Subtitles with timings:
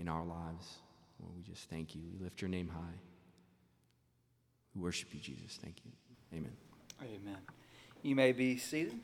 [0.00, 0.78] in our lives.
[1.20, 2.00] Lord, we just thank you.
[2.12, 2.98] We lift your name high.
[4.74, 5.58] We worship you, Jesus.
[5.62, 5.92] Thank you.
[6.32, 6.52] Amen.
[7.02, 7.36] Amen.
[8.02, 8.94] You may be seated.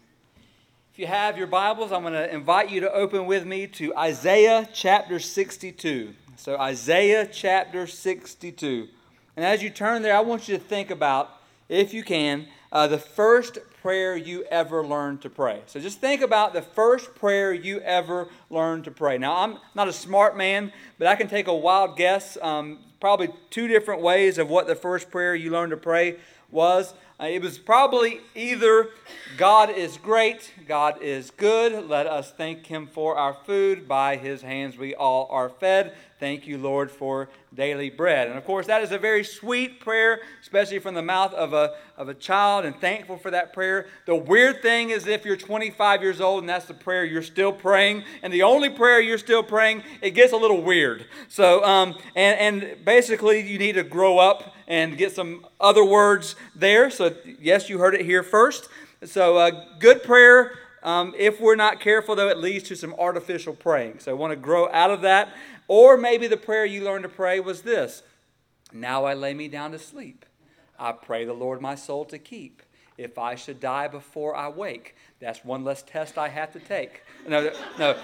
[0.92, 3.94] If you have your Bibles, I'm going to invite you to open with me to
[3.94, 6.14] Isaiah chapter 62.
[6.36, 8.88] So, Isaiah chapter 62.
[9.36, 11.30] And as you turn there, I want you to think about,
[11.68, 15.62] if you can, uh, the first prayer you ever learned to pray.
[15.66, 19.16] So just think about the first prayer you ever learned to pray.
[19.16, 23.28] Now, I'm not a smart man, but I can take a wild guess, um, probably
[23.48, 26.16] two different ways of what the first prayer you learned to pray
[26.50, 26.94] was.
[27.18, 28.90] Uh, it was probably either
[29.38, 34.42] God is great, God is good, let us thank Him for our food, by His
[34.42, 35.94] hands we all are fed.
[36.18, 38.28] Thank you, Lord, for daily bread.
[38.28, 41.74] And of course, that is a very sweet prayer, especially from the mouth of a,
[41.96, 43.86] of a child, and thankful for that prayer.
[44.06, 47.52] The weird thing is if you're 25 years old and that's the prayer you're still
[47.52, 51.06] praying, and the only prayer you're still praying, it gets a little weird.
[51.28, 56.34] So, um, and, and basically, you need to grow up and get some other words
[56.54, 56.90] there.
[56.90, 57.05] So,
[57.40, 58.68] yes, you heard it here first.
[59.04, 60.52] So, uh, good prayer.
[60.82, 63.98] Um, if we're not careful, though, it leads to some artificial praying.
[63.98, 65.28] So, I want to grow out of that.
[65.68, 68.02] Or maybe the prayer you learned to pray was this
[68.72, 70.24] Now I lay me down to sleep.
[70.78, 72.62] I pray the Lord my soul to keep.
[72.98, 77.02] If I should die before I wake, that's one less test I have to take.
[77.28, 77.98] No, no.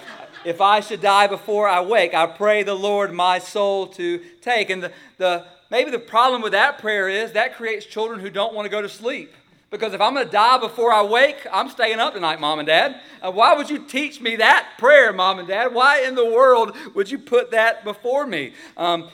[0.45, 4.69] If I should die before I wake, I pray the Lord my soul to take.
[4.69, 8.55] And the, the maybe the problem with that prayer is that creates children who don't
[8.55, 9.33] want to go to sleep.
[9.70, 12.67] Because if I'm going to die before I wake, I'm staying up tonight, mom and
[12.67, 13.01] dad.
[13.23, 15.73] Uh, why would you teach me that prayer, mom and dad?
[15.73, 18.53] Why in the world would you put that before me?
[18.77, 19.09] Um,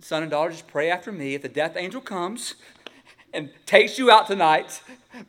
[0.00, 1.34] son and daughter, just pray after me.
[1.34, 2.56] If the death angel comes
[3.34, 4.80] and takes you out tonight,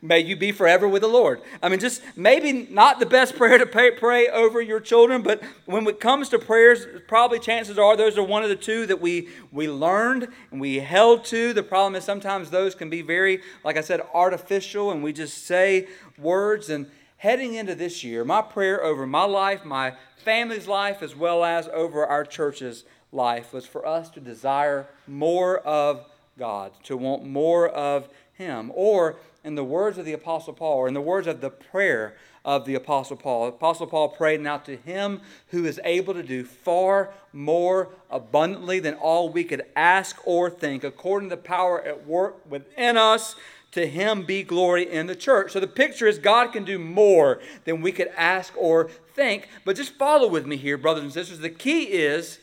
[0.02, 1.42] May you be forever with the Lord.
[1.62, 5.42] I mean, just maybe not the best prayer to pray, pray, over your children, but
[5.64, 9.00] when it comes to prayers, probably chances are those are one of the two that
[9.00, 11.52] we, we learned and we held to.
[11.52, 15.46] The problem is sometimes those can be very, like I said, artificial, and we just
[15.46, 15.86] say
[16.18, 16.68] words.
[16.68, 21.44] And heading into this year, my prayer over my life, my family's life, as well
[21.44, 26.04] as over our church's life was for us to desire more of
[26.38, 28.70] God, to want more of Him.
[28.74, 32.16] Or in the words of the Apostle Paul, or in the words of the prayer
[32.46, 33.48] of the Apostle Paul.
[33.48, 38.94] Apostle Paul prayed now to him who is able to do far more abundantly than
[38.94, 43.34] all we could ask or think, according to the power at work within us.
[43.72, 45.52] To him be glory in the church.
[45.52, 49.48] So the picture is God can do more than we could ask or think.
[49.66, 51.40] But just follow with me here, brothers and sisters.
[51.40, 52.38] The key is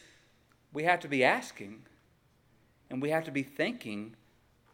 [0.74, 1.86] we have to be asking
[2.94, 4.16] and we have to be thinking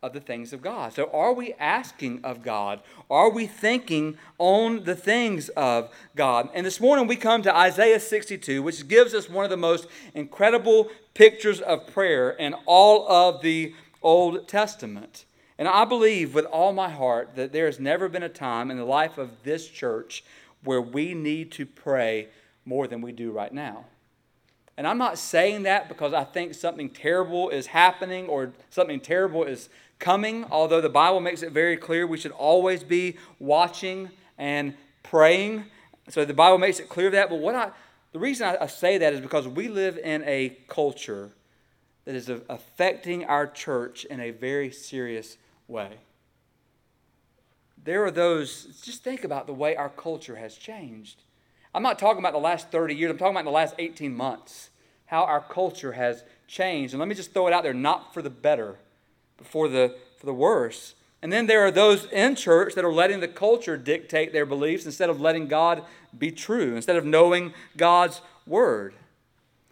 [0.04, 0.92] of the things of God.
[0.92, 2.82] So, are we asking of God?
[3.10, 6.50] Are we thinking on the things of God?
[6.54, 9.88] And this morning we come to Isaiah 62, which gives us one of the most
[10.14, 15.24] incredible pictures of prayer in all of the Old Testament.
[15.58, 18.76] And I believe with all my heart that there has never been a time in
[18.76, 20.26] the life of this church
[20.66, 22.28] where we need to pray
[22.66, 23.86] more than we do right now.
[24.80, 29.44] And I'm not saying that because I think something terrible is happening or something terrible
[29.44, 29.68] is
[30.00, 34.74] coming, although the Bible makes it very clear we should always be watching and
[35.04, 35.66] praying.
[36.08, 37.30] So the Bible makes it clear that.
[37.30, 37.72] But what I,
[38.14, 41.32] the reason I, I say that is because we live in a culture
[42.06, 45.36] that is affecting our church in a very serious
[45.68, 45.98] way.
[47.84, 51.24] There are those, just think about the way our culture has changed.
[51.74, 54.70] I'm not talking about the last 30 years, I'm talking about the last 18 months,
[55.06, 56.94] how our culture has changed.
[56.94, 58.78] And let me just throw it out there not for the better
[59.40, 60.94] but for the, for the worse.
[61.22, 64.86] And then there are those in church that are letting the culture dictate their beliefs
[64.86, 65.84] instead of letting God
[66.18, 68.94] be true, instead of knowing God's word.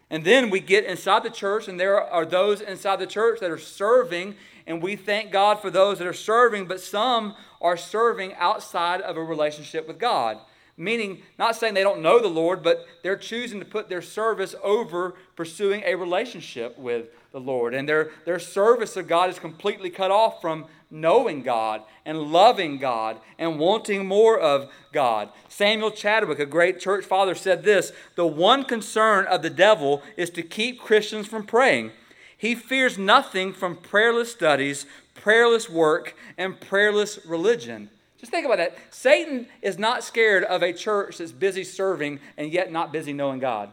[0.09, 3.51] And then we get inside the church, and there are those inside the church that
[3.51, 4.35] are serving,
[4.65, 9.17] and we thank God for those that are serving, but some are serving outside of
[9.17, 10.39] a relationship with God.
[10.79, 14.53] Meaning, not saying they don't know the Lord, but they're choosing to put their service
[14.63, 17.73] over pursuing a relationship with the Lord.
[17.73, 22.77] And their, their service of God is completely cut off from knowing God and loving
[22.77, 25.29] God and wanting more of God.
[25.49, 30.29] Samuel Chadwick, a great church father, said this The one concern of the devil is
[30.31, 31.91] to keep Christians from praying.
[32.37, 34.85] He fears nothing from prayerless studies,
[35.15, 37.89] prayerless work, and prayerless religion.
[38.27, 38.77] Just think about that.
[38.93, 43.39] Satan is not scared of a church that's busy serving and yet not busy knowing
[43.39, 43.71] God.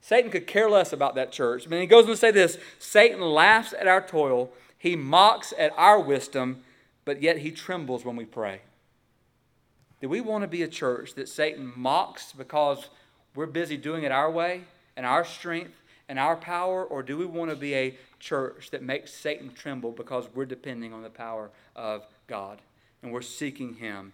[0.00, 1.66] Satan could care less about that church.
[1.66, 5.52] I mean, he goes on to say this Satan laughs at our toil, he mocks
[5.58, 6.62] at our wisdom,
[7.04, 8.60] but yet he trembles when we pray.
[10.00, 12.88] Do we want to be a church that Satan mocks because
[13.34, 14.62] we're busy doing it our way
[14.96, 18.84] and our strength and our power, or do we want to be a church that
[18.84, 22.60] makes Satan tremble because we're depending on the power of God
[23.02, 24.12] and we're seeking Him?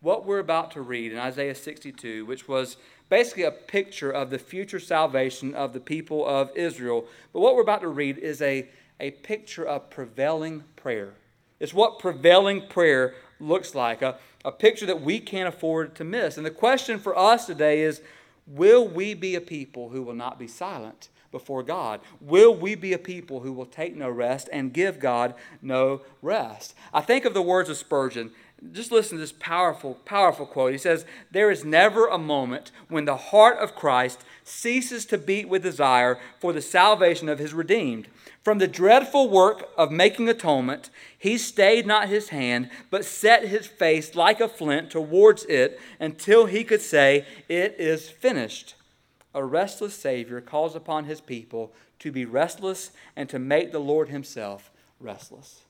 [0.00, 2.76] What we're about to read in Isaiah 62, which was
[3.08, 7.62] basically a picture of the future salvation of the people of Israel, but what we're
[7.62, 8.68] about to read is a,
[9.00, 11.14] a picture of prevailing prayer.
[11.58, 16.36] It's what prevailing prayer looks like, a, a picture that we can't afford to miss.
[16.36, 18.00] And the question for us today is
[18.46, 21.08] will we be a people who will not be silent?
[21.36, 22.00] Before God?
[22.18, 26.74] Will we be a people who will take no rest and give God no rest?
[26.94, 28.30] I think of the words of Spurgeon.
[28.72, 30.72] Just listen to this powerful, powerful quote.
[30.72, 35.46] He says, There is never a moment when the heart of Christ ceases to beat
[35.46, 38.08] with desire for the salvation of his redeemed.
[38.42, 40.88] From the dreadful work of making atonement,
[41.18, 46.46] he stayed not his hand, but set his face like a flint towards it until
[46.46, 48.75] he could say, It is finished
[49.36, 54.08] a restless Savior calls upon his people to be restless and to make the Lord
[54.08, 55.60] himself restless.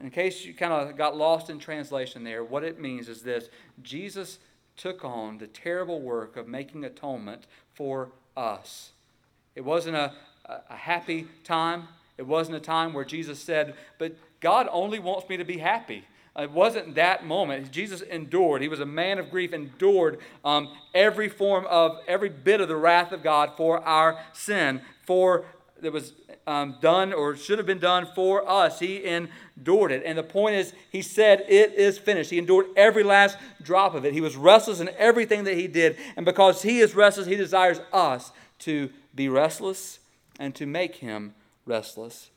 [0.00, 3.50] In case you kind of got lost in translation there, what it means is this
[3.82, 4.38] Jesus
[4.78, 8.92] took on the terrible work of making atonement for us.
[9.54, 10.12] It wasn't a,
[10.46, 11.88] a happy time.
[12.16, 16.04] It wasn't a time where Jesus said, But God only wants me to be happy.
[16.36, 17.70] It wasn't that moment.
[17.70, 18.60] Jesus endured.
[18.60, 22.76] He was a man of grief, endured um, every form of, every bit of the
[22.76, 25.44] wrath of God for our sin, for
[25.80, 26.12] that was
[26.46, 28.80] um, done or should have been done for us.
[28.80, 30.02] He endured it.
[30.04, 32.30] And the point is, he said, It is finished.
[32.30, 34.12] He endured every last drop of it.
[34.12, 35.96] He was restless in everything that he did.
[36.16, 40.00] And because he is restless, he desires us to be restless
[40.38, 41.34] and to make him
[41.66, 42.30] restless.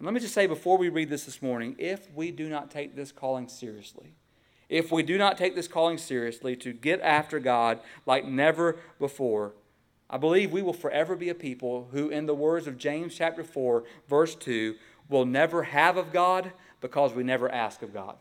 [0.00, 2.70] And let me just say before we read this this morning if we do not
[2.70, 4.14] take this calling seriously,
[4.70, 9.52] if we do not take this calling seriously to get after God like never before,
[10.08, 13.44] I believe we will forever be a people who, in the words of James chapter
[13.44, 14.74] 4, verse 2,
[15.10, 16.50] will never have of God
[16.80, 18.16] because we never ask of God.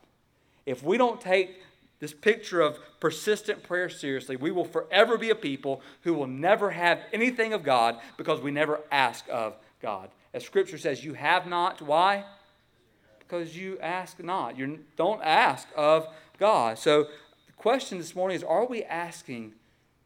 [0.65, 1.61] If we don't take
[1.99, 6.71] this picture of persistent prayer seriously, we will forever be a people who will never
[6.71, 10.09] have anything of God because we never ask of God.
[10.33, 11.81] As Scripture says, you have not.
[11.81, 12.23] Why?
[13.19, 14.57] Because you ask not.
[14.57, 16.77] You don't ask of God.
[16.77, 17.03] So
[17.47, 19.53] the question this morning is are we asking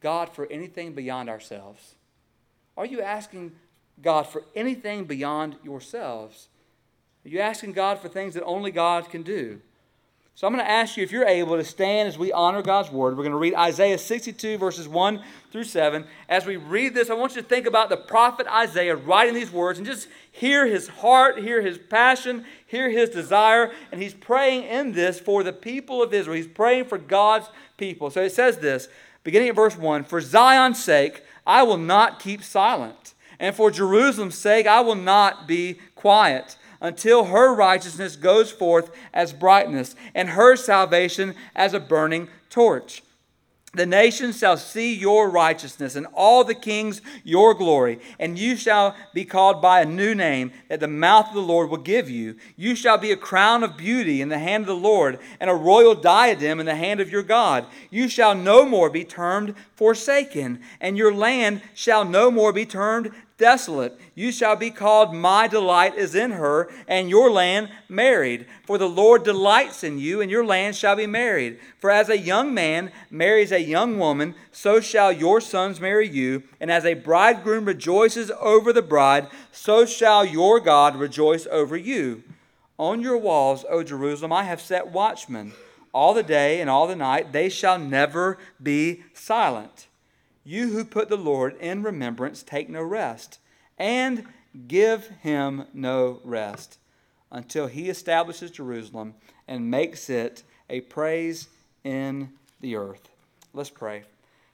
[0.01, 1.95] God for anything beyond ourselves?
[2.75, 3.53] Are you asking
[4.01, 6.49] God for anything beyond yourselves?
[7.25, 9.61] Are you asking God for things that only God can do?
[10.35, 12.91] So I'm going to ask you if you're able to stand as we honor God's
[12.91, 13.15] word.
[13.15, 15.21] We're going to read Isaiah 62, verses 1
[15.51, 16.05] through 7.
[16.27, 19.51] As we read this, I want you to think about the prophet Isaiah writing these
[19.51, 23.71] words and just hear his heart, hear his passion, hear his desire.
[23.91, 26.35] And he's praying in this for the people of Israel.
[26.35, 27.47] He's praying for God's
[27.77, 28.09] people.
[28.09, 28.87] So it says this,
[29.23, 34.37] beginning at verse 1 For Zion's sake, I will not keep silent, and for Jerusalem's
[34.37, 40.55] sake, I will not be quiet until her righteousness goes forth as brightness, and her
[40.55, 43.01] salvation as a burning torch.
[43.75, 47.99] The nations shall see your righteousness, and all the kings your glory.
[48.19, 51.71] And you shall be called by a new name that the mouth of the Lord
[51.71, 52.35] will give you.
[52.55, 55.55] You shall be a crown of beauty in the hand of the Lord, and a
[55.55, 57.65] royal diadem in the hand of your God.
[57.89, 63.11] You shall no more be termed forsaken, and your land shall no more be termed
[63.43, 63.99] desolate.
[64.15, 68.45] You shall be called, My delight is in her, and your land married.
[68.65, 71.59] For the Lord delights in you, and your land shall be married.
[71.77, 76.43] For as a young man marries a young woman, so shall your sons marry you.
[76.61, 82.23] And as a bridegroom rejoices over the bride, so shall your God rejoice over you.
[82.79, 85.51] On your walls, O Jerusalem, I have set watchmen.
[85.93, 89.87] All the day and all the night, they shall never be silent.
[90.43, 93.39] You who put the Lord in remembrance, take no rest,
[93.77, 94.25] and
[94.67, 96.77] give him no rest
[97.31, 99.15] until he establishes Jerusalem
[99.47, 101.47] and makes it a praise
[101.83, 102.29] in
[102.61, 103.09] the earth.
[103.53, 104.03] Let's pray.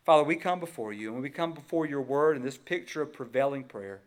[0.05, 3.13] Father, we come before you, and we come before your word and this picture of
[3.13, 4.01] prevailing prayer.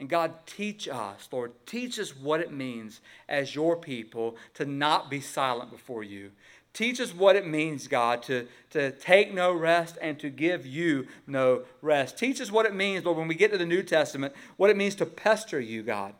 [0.00, 5.10] And God, teach us, Lord, teach us what it means as your people to not
[5.10, 6.30] be silent before you,
[6.78, 11.08] Teach us what it means, God, to, to take no rest and to give you
[11.26, 12.16] no rest.
[12.16, 14.76] Teach us what it means, Lord, when we get to the New Testament, what it
[14.76, 16.14] means to pester you, God.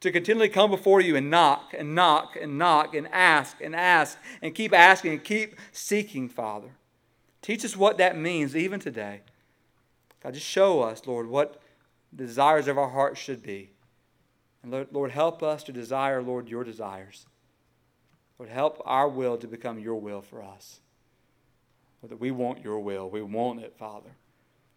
[0.00, 4.18] To continually come before you and knock and knock and knock and ask and ask
[4.42, 6.70] and keep asking and keep seeking, Father.
[7.40, 9.20] Teach us what that means even today.
[10.24, 11.62] God, just show us, Lord, what
[12.12, 13.70] the desires of our hearts should be.
[14.64, 17.26] And Lord, Lord help us to desire, Lord, your desires.
[18.40, 20.80] Lord, help our will to become your will for us.
[22.00, 23.10] Lord, that we want your will.
[23.10, 24.12] We want it, Father.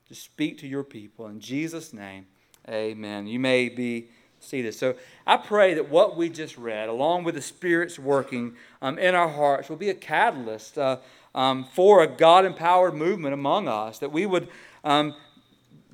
[0.10, 1.27] To speak to your people.
[1.27, 2.25] In Jesus' name,
[2.67, 3.25] Amen.
[3.25, 4.10] You may be
[4.41, 4.74] seated.
[4.74, 9.15] So I pray that what we just read, along with the Spirit's working um, in
[9.15, 10.98] our hearts, will be a catalyst uh,
[11.34, 14.50] um, for a God empowered movement among us, that we would
[14.84, 15.15] um,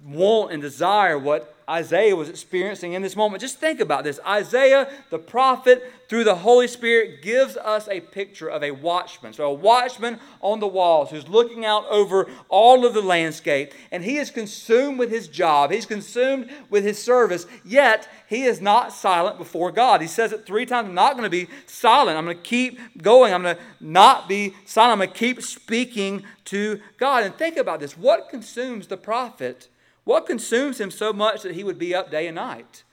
[0.03, 3.41] want and desire what Isaiah was experiencing in this moment.
[3.41, 4.19] Just think about this.
[4.25, 9.33] Isaiah, the prophet, through the Holy Spirit, gives us a picture of a watchman.
[9.33, 14.03] So, a watchman on the walls who's looking out over all of the landscape, and
[14.03, 15.71] he is consumed with his job.
[15.71, 20.01] He's consumed with his service, yet he is not silent before God.
[20.01, 22.17] He says it three times I'm not going to be silent.
[22.17, 23.31] I'm going to keep going.
[23.31, 24.93] I'm going to not be silent.
[24.93, 27.23] I'm going to keep speaking to God.
[27.23, 29.67] And think about this what consumes the prophet?
[30.09, 32.83] What consumes him so much that he would be up day and night?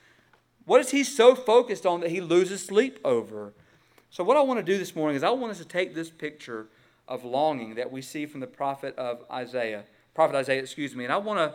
[0.67, 3.55] What is he so focused on that he loses sleep over?
[4.11, 6.11] So, what I want to do this morning is I want us to take this
[6.11, 6.67] picture
[7.09, 11.13] of longing that we see from the prophet of Isaiah, prophet Isaiah, excuse me, and
[11.13, 11.55] I want to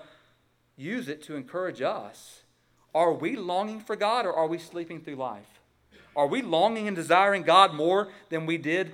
[0.78, 2.42] use it to encourage us.
[2.96, 5.60] Are we longing for God or are we sleeping through life?
[6.16, 8.94] Are we longing and desiring God more than we did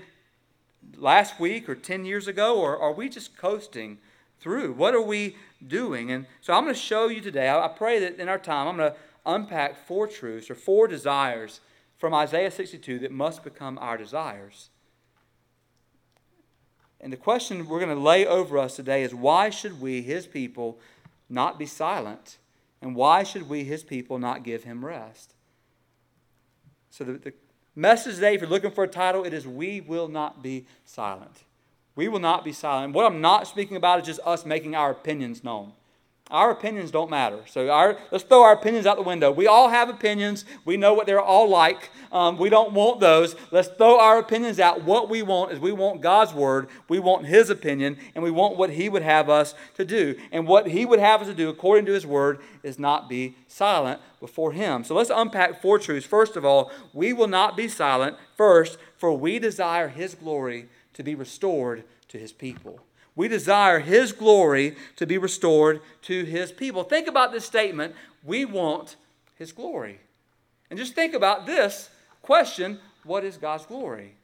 [0.98, 4.00] last week or 10 years ago, or are we just coasting
[4.42, 4.74] through?
[4.74, 6.12] What are we doing?
[6.12, 7.50] And so I'm going to show you today.
[7.50, 11.60] I pray that in our time, I'm going to unpack four truths or four desires
[11.98, 14.70] from Isaiah 62 that must become our desires.
[17.00, 20.26] And the question we're going to lay over us today is why should we, his
[20.26, 20.80] people,
[21.30, 22.38] not be silent?
[22.82, 25.34] And why should we, his people, not give him rest?
[26.90, 27.34] So the, the
[27.76, 31.44] message today, if you're looking for a title, it is We Will Not Be Silent.
[31.98, 32.94] We will not be silent.
[32.94, 35.74] What I'm not speaking about is just us making our opinions known.
[36.30, 37.40] Our opinions don't matter.
[37.48, 39.32] So our, let's throw our opinions out the window.
[39.32, 40.46] We all have opinions.
[40.64, 41.90] We know what they're all like.
[42.12, 43.36] Um, we don't want those.
[43.50, 44.84] Let's throw our opinions out.
[44.84, 46.68] What we want is we want God's word.
[46.88, 50.16] We want His opinion, and we want what He would have us to do.
[50.32, 53.38] And what He would have us to do, according to His word, is not be
[53.48, 54.84] silent before Him.
[54.84, 56.06] So let's unpack four truths.
[56.06, 58.18] First of all, we will not be silent.
[58.36, 62.80] First, for we desire His glory to be restored to his people.
[63.16, 66.84] We desire his glory to be restored to his people.
[66.84, 68.96] Think about this statement we want
[69.36, 70.00] his glory.
[70.70, 71.90] And just think about this
[72.22, 74.16] question what is God's glory?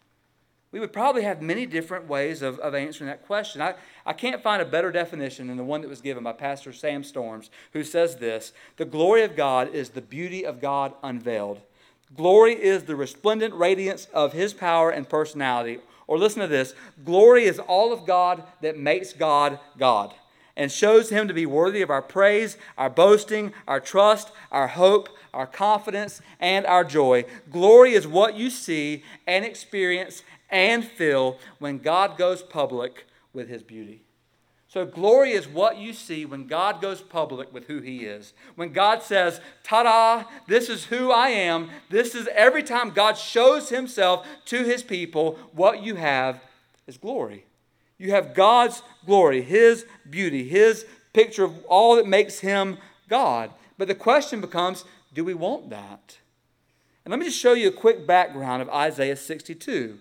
[0.71, 3.61] We would probably have many different ways of, of answering that question.
[3.61, 3.75] I,
[4.05, 7.03] I can't find a better definition than the one that was given by Pastor Sam
[7.03, 11.61] Storms, who says this The glory of God is the beauty of God unveiled.
[12.15, 17.45] Glory is the resplendent radiance of his power and personality, or listen to this glory
[17.45, 20.13] is all of God that makes God God
[20.55, 25.09] and shows him to be worthy of our praise, our boasting, our trust, our hope,
[25.33, 27.25] our confidence, and our joy.
[27.51, 33.63] Glory is what you see and experience and feel when God goes public with his
[33.63, 34.02] beauty.
[34.73, 38.33] So, glory is what you see when God goes public with who He is.
[38.55, 41.69] When God says, Ta da, this is who I am.
[41.91, 46.41] This is every time God shows Himself to His people, what you have
[46.87, 47.45] is glory.
[47.99, 53.51] You have God's glory, His beauty, His picture of all that makes Him God.
[53.77, 56.17] But the question becomes do we want that?
[57.05, 59.99] And let me just show you a quick background of Isaiah 62.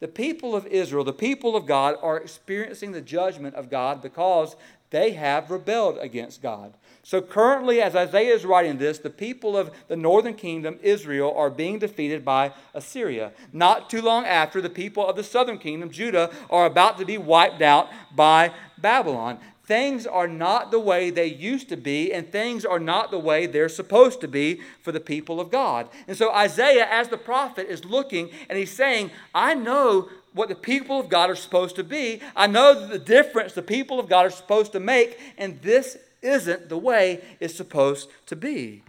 [0.00, 4.56] The people of Israel, the people of God, are experiencing the judgment of God because
[4.90, 6.74] they have rebelled against God.
[7.02, 11.50] So, currently, as Isaiah is writing this, the people of the northern kingdom, Israel, are
[11.50, 13.32] being defeated by Assyria.
[13.52, 17.18] Not too long after, the people of the southern kingdom, Judah, are about to be
[17.18, 19.38] wiped out by Babylon.
[19.66, 23.46] Things are not the way they used to be, and things are not the way
[23.46, 25.88] they're supposed to be for the people of God.
[26.06, 30.54] And so Isaiah, as the prophet, is looking and he's saying, I know what the
[30.54, 32.20] people of God are supposed to be.
[32.36, 36.68] I know the difference the people of God are supposed to make, and this isn't
[36.68, 38.82] the way it's supposed to be.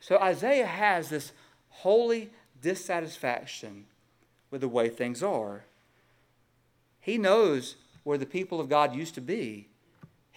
[0.00, 1.32] So Isaiah has this
[1.70, 2.30] holy
[2.60, 3.86] dissatisfaction
[4.50, 5.64] with the way things are.
[7.00, 9.68] He knows where the people of God used to be.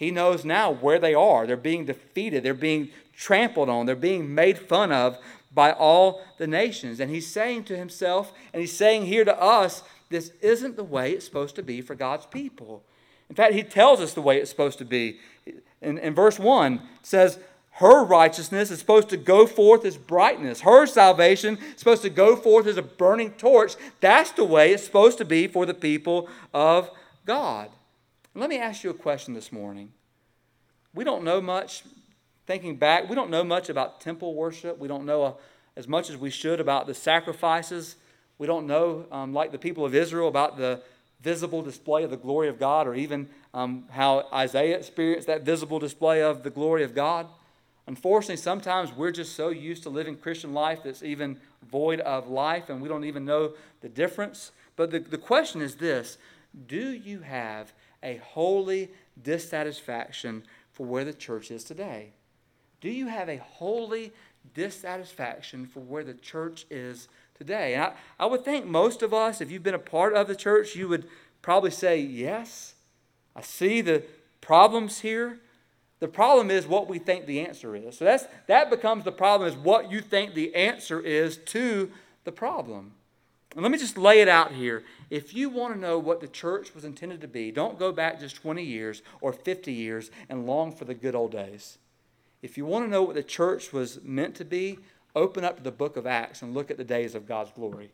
[0.02, 1.46] He knows now where they are.
[1.46, 5.16] They're being defeated, they're being trampled on, they're being made fun of
[5.54, 6.98] by all the nations.
[6.98, 11.12] And he's saying to himself, and he's saying here to us, this isn't the way
[11.12, 12.82] it's supposed to be for God's people.
[13.30, 15.20] In fact, he tells us the way it's supposed to be.
[15.80, 17.38] In, in verse 1, says,
[17.74, 20.62] her righteousness is supposed to go forth as brightness.
[20.62, 23.76] Her salvation is supposed to go forth as a burning torch.
[24.00, 26.90] That's the way it's supposed to be for the people of
[27.24, 27.70] God.
[28.34, 29.92] Let me ask you a question this morning.
[30.94, 31.84] We don't know much,
[32.46, 34.78] thinking back, we don't know much about temple worship.
[34.78, 35.32] We don't know uh,
[35.76, 37.96] as much as we should about the sacrifices.
[38.38, 40.80] We don't know, um, like the people of Israel, about the
[41.20, 45.78] visible display of the glory of God or even um, how Isaiah experienced that visible
[45.78, 47.26] display of the glory of God.
[47.86, 51.38] Unfortunately, sometimes we're just so used to living Christian life that's even
[51.70, 54.52] void of life and we don't even know the difference.
[54.74, 56.16] But the, the question is this
[56.66, 57.72] Do you have
[58.02, 58.90] a holy
[59.22, 62.10] dissatisfaction for where the church is today?
[62.80, 64.12] Do you have a holy
[64.54, 67.74] dissatisfaction for where the church is today?
[67.74, 70.36] And I, I would think most of us, if you've been a part of the
[70.36, 71.06] church, you would
[71.42, 72.74] probably say, Yes,
[73.36, 74.04] I see the
[74.40, 75.40] problems here.
[76.00, 77.98] The problem is what we think the answer is.
[77.98, 81.92] So that's, that becomes the problem is what you think the answer is to
[82.24, 82.94] the problem.
[83.54, 84.82] And let me just lay it out here.
[85.10, 88.18] If you want to know what the church was intended to be, don't go back
[88.18, 91.78] just 20 years or 50 years and long for the good old days.
[92.40, 94.78] If you want to know what the church was meant to be,
[95.14, 97.92] open up to the book of Acts and look at the days of God's glory.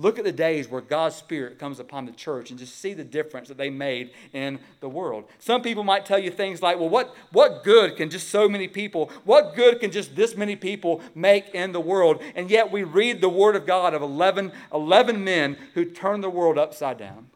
[0.00, 3.04] Look at the days where God's Spirit comes upon the church and just see the
[3.04, 5.24] difference that they made in the world.
[5.38, 8.66] Some people might tell you things like, well, what, what good can just so many
[8.66, 12.22] people, what good can just this many people make in the world?
[12.34, 16.30] And yet we read the Word of God of 11, 11 men who turned the
[16.30, 17.28] world upside down.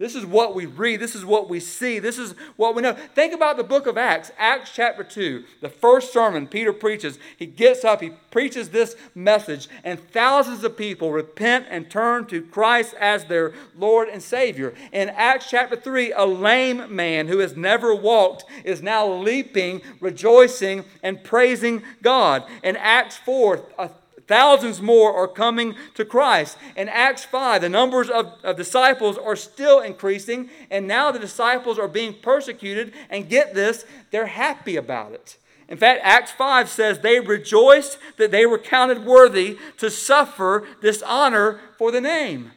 [0.00, 0.98] This is what we read.
[0.98, 1.98] This is what we see.
[1.98, 2.94] This is what we know.
[3.14, 7.18] Think about the book of Acts, Acts chapter 2, the first sermon Peter preaches.
[7.36, 12.40] He gets up, he preaches this message, and thousands of people repent and turn to
[12.40, 14.72] Christ as their Lord and Savior.
[14.90, 20.86] In Acts chapter 3, a lame man who has never walked is now leaping, rejoicing,
[21.02, 22.44] and praising God.
[22.64, 23.90] In Acts 4, a
[24.30, 26.56] Thousands more are coming to Christ.
[26.76, 31.80] In Acts 5, the numbers of, of disciples are still increasing, and now the disciples
[31.80, 32.94] are being persecuted.
[33.10, 35.36] And get this, they're happy about it.
[35.68, 41.58] In fact, Acts 5 says they rejoiced that they were counted worthy to suffer dishonor
[41.76, 42.52] for the name.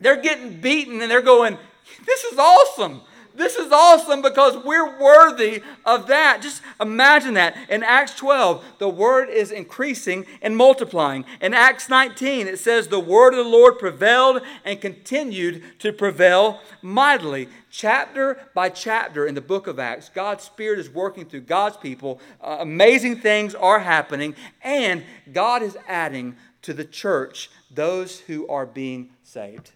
[0.00, 1.58] They're getting beaten and they're going,
[2.06, 3.02] This is awesome.
[3.38, 6.42] This is awesome because we're worthy of that.
[6.42, 7.56] Just imagine that.
[7.70, 11.24] In Acts 12, the word is increasing and multiplying.
[11.40, 16.60] In Acts 19, it says, The word of the Lord prevailed and continued to prevail
[16.82, 17.48] mightily.
[17.70, 22.20] Chapter by chapter in the book of Acts, God's Spirit is working through God's people.
[22.40, 28.66] Uh, amazing things are happening, and God is adding to the church those who are
[28.66, 29.70] being saved.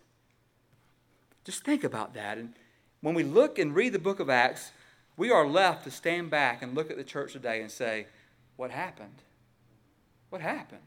[1.45, 2.39] Just think about that.
[2.39, 2.55] And
[3.03, 4.73] when we look and read the book of Acts,
[5.17, 8.07] we are left to stand back and look at the church today and say,
[8.57, 9.23] What happened?
[10.31, 10.81] What happened?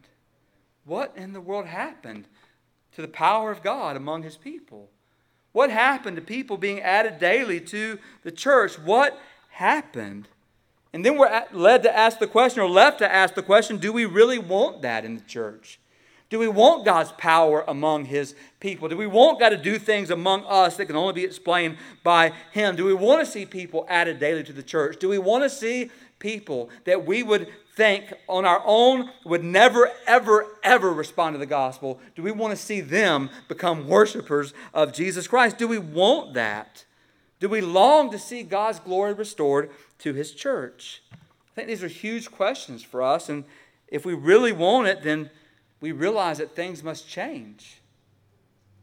[0.85, 2.27] What in the world happened
[2.93, 4.89] to the power of God among his people?
[5.51, 8.79] What happened to people being added daily to the church?
[8.79, 10.27] What happened?
[10.93, 13.91] And then we're led to ask the question, or left to ask the question do
[13.91, 15.79] we really want that in the church?
[16.29, 18.89] Do we want God's power among His people?
[18.89, 22.33] Do we want God to do things among us that can only be explained by
[22.51, 22.75] Him?
[22.75, 24.97] Do we want to see people added daily to the church?
[24.99, 29.91] Do we want to see people that we would think on our own would never,
[30.07, 31.99] ever, ever respond to the gospel?
[32.15, 35.57] Do we want to see them become worshipers of Jesus Christ?
[35.57, 36.85] Do we want that?
[37.39, 41.03] Do we long to see God's glory restored to His church?
[41.13, 41.17] I
[41.53, 43.43] think these are huge questions for us, and
[43.87, 45.29] if we really want it, then
[45.81, 47.81] we realize that things must change.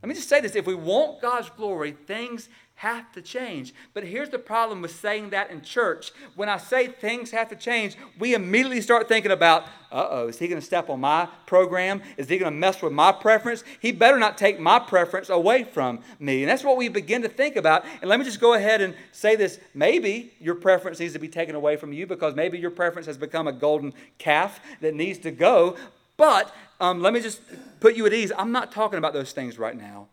[0.03, 3.73] Let me just say this if we want God's glory, things have to change.
[3.95, 6.11] But here's the problem with saying that in church.
[6.35, 10.41] When I say things have to change, we immediately start thinking about, uh oh, is
[10.41, 12.03] he going to step on my program?
[12.17, 13.63] Is he going to mess with my preference?
[13.79, 16.43] He better not take my preference away from me.
[16.43, 17.85] And that's what we begin to think about.
[18.01, 21.29] And let me just go ahead and say this maybe your preference needs to be
[21.29, 25.21] taken away from you because maybe your preference has become a golden calf that needs
[25.21, 25.77] to go.
[26.23, 27.41] But um, let me just
[27.81, 28.31] put you at ease.
[28.39, 30.07] I'm not talking about those things right now.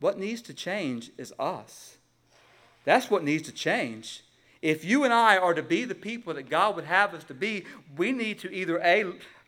[0.00, 1.98] What needs to change is us.
[2.84, 4.24] That's what needs to change.
[4.60, 7.34] If you and I are to be the people that God would have us to
[7.34, 7.64] be,
[7.96, 9.04] we need to either A,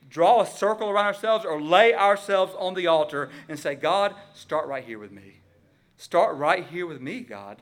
[0.09, 4.69] draw a circle around ourselves or lay ourselves on the altar and say, God, start
[4.69, 5.41] right here with me.
[5.97, 7.61] Start right here with me, God.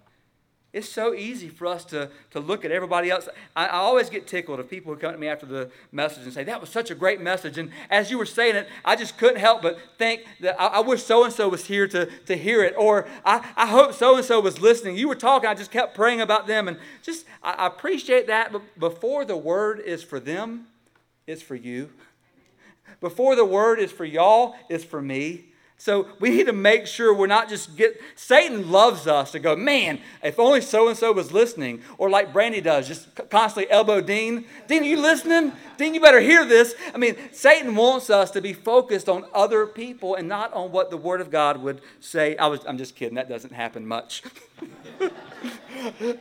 [0.76, 3.30] It's so easy for us to, to look at everybody else.
[3.56, 6.34] I, I, always get tickled of people who come to me after the message and
[6.34, 7.56] say, That was such a great message.
[7.56, 10.80] And as you were saying it, I just couldn't help but think that I, I
[10.80, 12.74] wish so and so was here to, to hear it.
[12.76, 14.98] Or I, I hope so and so was listening.
[14.98, 16.68] You were talking, I just kept praying about them.
[16.68, 18.52] And just, I, I appreciate that.
[18.52, 20.66] But before the word is for them,
[21.26, 21.88] it's for you.
[23.00, 25.46] Before the word is for y'all, it's for me.
[25.78, 29.54] So we need to make sure we're not just get Satan loves us to go,
[29.54, 31.82] man, if only so and so was listening.
[31.98, 34.46] Or like Brandy does, just constantly elbow Dean.
[34.68, 35.52] Dean, are you listening?
[35.76, 36.74] Dean, you better hear this.
[36.94, 40.90] I mean, Satan wants us to be focused on other people and not on what
[40.90, 42.36] the Word of God would say.
[42.38, 44.22] I was I'm just kidding, that doesn't happen much.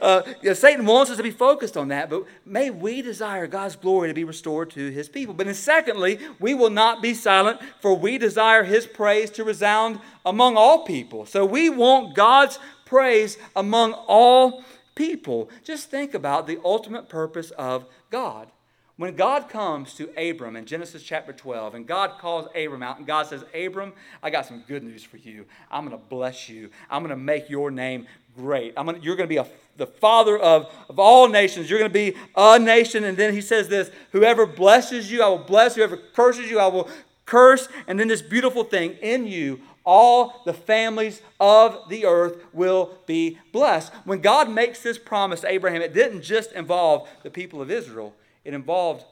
[0.02, 3.48] uh, you know, Satan wants us to be focused on that, but may we desire
[3.48, 5.34] God's glory to be restored to his people.
[5.34, 10.00] But then, secondly, we will not be silent, for we desire his praise to resound
[10.26, 11.26] among all people.
[11.26, 14.63] So we want God's praise among all
[14.96, 15.50] people.
[15.63, 18.50] Just think about the ultimate purpose of God.
[18.98, 23.06] When God comes to Abram in Genesis chapter 12, and God calls Abram out, and
[23.06, 23.92] God says, Abram,
[24.24, 25.46] I got some good news for you.
[25.70, 26.70] I'm going to bless you.
[26.90, 28.76] I'm going to make your name great.
[28.76, 31.70] Gonna, you're going to be a, the father of, of all nations.
[31.70, 33.04] You're going to be a nation.
[33.04, 35.76] And then he says this Whoever blesses you, I will bless.
[35.76, 36.90] Whoever curses you, I will
[37.26, 37.68] curse.
[37.88, 43.40] And then this beautiful thing in you, all the families of the earth will be
[43.52, 43.92] blessed.
[44.06, 48.16] When God makes this promise to Abraham, it didn't just involve the people of Israel
[48.46, 49.04] it involved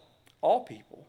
[0.42, 1.06] all people.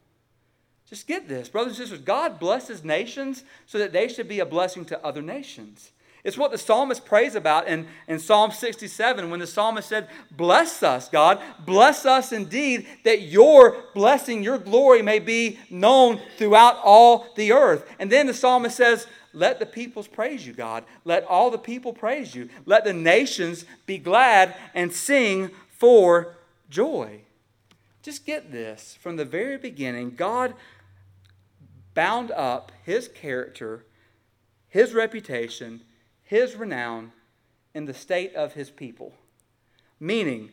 [0.88, 2.04] Just get this, brothers and sisters.
[2.04, 5.92] God blesses nations so that they should be a blessing to other nations.
[6.24, 10.82] It's what the psalmist prays about in, in Psalm 67 when the psalmist said, Bless
[10.82, 17.26] us, God, bless us indeed, that your blessing, your glory may be known throughout all
[17.36, 17.84] the earth.
[17.98, 20.84] And then the psalmist says, Let the peoples praise you, God.
[21.04, 22.48] Let all the people praise you.
[22.64, 26.36] Let the nations be glad and sing for
[26.70, 27.23] joy.
[28.04, 30.52] Just get this from the very beginning, God
[31.94, 33.86] bound up his character,
[34.68, 35.80] his reputation,
[36.22, 37.12] his renown
[37.72, 39.14] in the state of his people.
[39.98, 40.50] Meaning,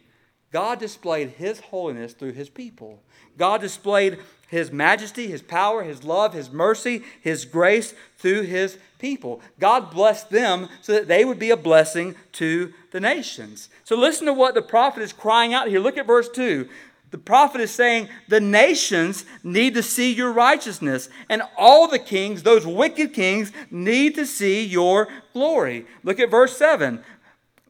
[0.54, 3.04] God displayed his holiness through his people.
[3.38, 9.42] God displayed his majesty, his power, his love, his mercy, his grace through his people.
[9.60, 13.68] God blessed them so that they would be a blessing to the nations.
[13.84, 15.80] So listen to what the prophet is crying out here.
[15.82, 16.70] Look at verse 2.
[17.12, 22.44] The prophet is saying the nations need to see your righteousness, and all the kings,
[22.44, 25.86] those wicked kings, need to see your glory.
[26.04, 27.04] Look at verse 7.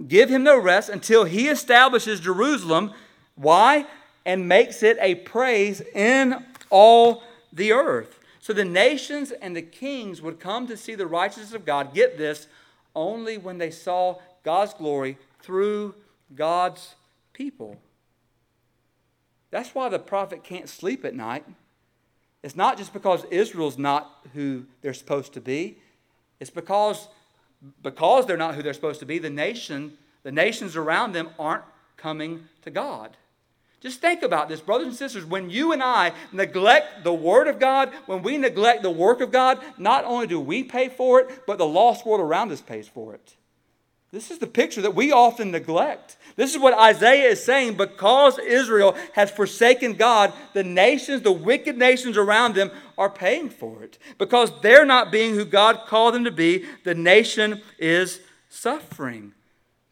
[0.08, 2.94] Give him no rest until he establishes Jerusalem.
[3.36, 3.88] Why?
[4.26, 8.20] And makes it a praise in all the earth.
[8.40, 11.94] So the nations and the kings would come to see the righteousness of God.
[11.94, 12.48] Get this,
[12.96, 15.96] only when they saw God's glory through
[16.36, 16.96] God's
[17.34, 17.78] people.
[19.52, 21.46] That's why the prophet can't sleep at night.
[22.42, 25.78] It's not just because Israel's not who they're supposed to be.
[26.40, 27.08] It's because
[27.84, 31.64] because they're not who they're supposed to be, the nation, the nations around them aren't
[31.98, 33.16] coming to God.
[33.80, 35.26] Just think about this, brothers and sisters.
[35.26, 39.32] When you and I neglect the Word of God, when we neglect the work of
[39.32, 42.88] God, not only do we pay for it, but the lost world around us pays
[42.88, 43.36] for it.
[44.12, 46.18] This is the picture that we often neglect.
[46.36, 51.78] This is what Isaiah is saying because Israel has forsaken God, the nations, the wicked
[51.78, 53.98] nations around them, are paying for it.
[54.18, 58.20] Because they're not being who God called them to be, the nation is
[58.50, 59.34] suffering.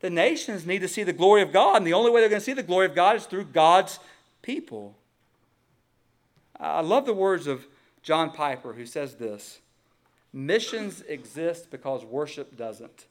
[0.01, 2.41] The nations need to see the glory of God, and the only way they're going
[2.41, 3.99] to see the glory of God is through God's
[4.41, 4.97] people.
[6.59, 7.67] I love the words of
[8.03, 9.59] John Piper, who says this
[10.33, 13.05] Missions exist because worship doesn't.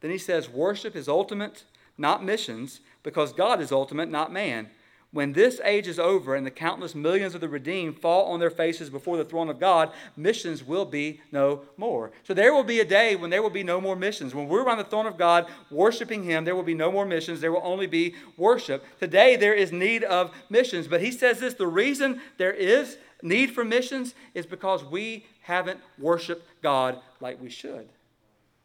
[0.00, 1.64] Then he says, Worship is ultimate,
[1.98, 4.68] not missions, because God is ultimate, not man.
[5.12, 8.50] When this age is over and the countless millions of the redeemed fall on their
[8.50, 12.12] faces before the throne of God, missions will be no more.
[12.22, 14.36] So there will be a day when there will be no more missions.
[14.36, 17.40] When we're around the throne of God worshiping Him, there will be no more missions.
[17.40, 18.84] There will only be worship.
[19.00, 20.86] Today there is need of missions.
[20.86, 25.80] But He says this the reason there is need for missions is because we haven't
[25.98, 27.88] worshiped God like we should.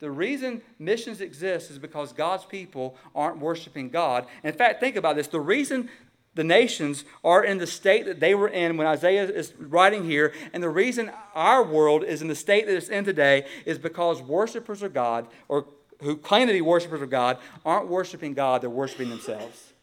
[0.06, 4.28] The reason missions exist is because God's people aren't worshiping God.
[4.44, 5.26] in fact, think about this.
[5.26, 5.90] The reason
[6.36, 10.32] the nations are in the state that they were in when Isaiah is writing here,
[10.54, 14.22] and the reason our world is in the state that it's in today is because
[14.22, 15.66] worshipers of God, or
[16.04, 19.74] who claim to be worshipers of God, aren't worshiping God, they're worshiping themselves.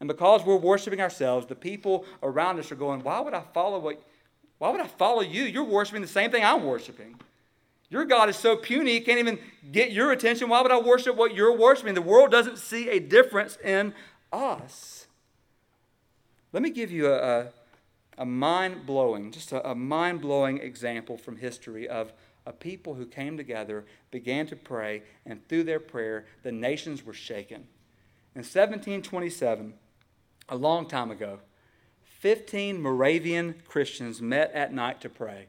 [0.00, 3.80] And because we're worshiping ourselves, the people around us are going, Why would I follow
[3.80, 4.02] what
[4.56, 5.42] why would I follow you?
[5.42, 7.16] You're worshiping the same thing I'm worshiping.
[7.92, 9.38] Your God is so puny, he can't even
[9.70, 10.48] get your attention.
[10.48, 11.92] Why would I worship what you're worshiping?
[11.92, 13.92] The world doesn't see a difference in
[14.32, 15.08] us.
[16.54, 17.48] Let me give you a, a,
[18.16, 22.14] a mind blowing, just a, a mind blowing example from history of
[22.46, 27.12] a people who came together, began to pray, and through their prayer, the nations were
[27.12, 27.66] shaken.
[28.34, 29.74] In 1727,
[30.48, 31.40] a long time ago,
[32.20, 35.48] 15 Moravian Christians met at night to pray.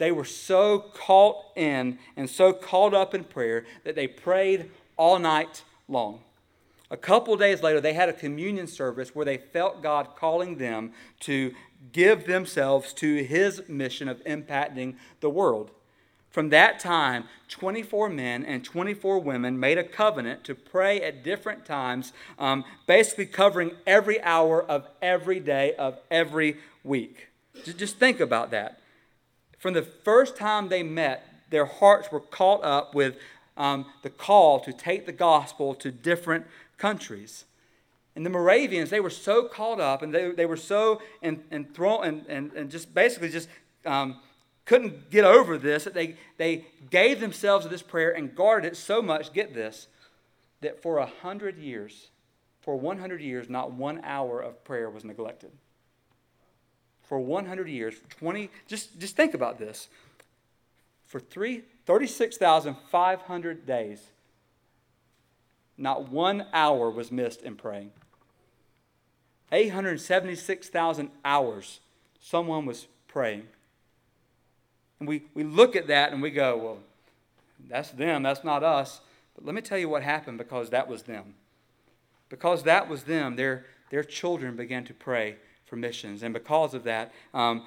[0.00, 5.18] They were so caught in and so caught up in prayer that they prayed all
[5.18, 6.20] night long.
[6.90, 10.92] A couple days later, they had a communion service where they felt God calling them
[11.20, 11.54] to
[11.92, 15.70] give themselves to His mission of impacting the world.
[16.30, 21.66] From that time, 24 men and 24 women made a covenant to pray at different
[21.66, 27.28] times, um, basically covering every hour of every day of every week.
[27.64, 28.80] Just think about that.
[29.60, 33.18] From the first time they met, their hearts were caught up with
[33.58, 36.46] um, the call to take the gospel to different
[36.78, 37.44] countries.
[38.16, 42.24] And the Moravians, they were so caught up and they, they were so enthralled and,
[42.26, 43.50] and, and just basically just
[43.84, 44.16] um,
[44.64, 48.76] couldn't get over this that they, they gave themselves to this prayer and guarded it
[48.76, 49.88] so much, get this,
[50.62, 52.08] that for a hundred years,
[52.62, 55.50] for 100 years, not one hour of prayer was neglected.
[57.10, 59.88] For 100 years, 20, just, just think about this.
[61.06, 64.00] For three, 36,500 days,
[65.76, 67.90] not one hour was missed in praying.
[69.50, 71.80] 876,000 hours,
[72.20, 73.48] someone was praying.
[75.00, 76.78] And we, we look at that and we go, well,
[77.68, 79.00] that's them, that's not us.
[79.34, 81.34] But let me tell you what happened because that was them.
[82.28, 85.38] Because that was them, their, their children began to pray
[85.70, 86.22] for missions.
[86.22, 87.62] And because of that, um,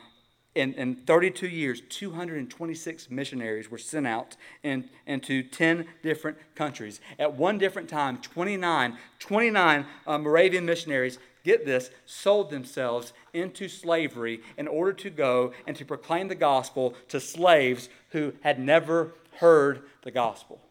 [0.54, 7.00] in, in 32 years, 226 missionaries were sent out in, into 10 different countries.
[7.18, 14.42] At one different time, 29, 29 uh, Moravian missionaries get this, sold themselves into slavery
[14.58, 19.82] in order to go and to proclaim the gospel to slaves who had never heard
[20.04, 20.62] the gospel.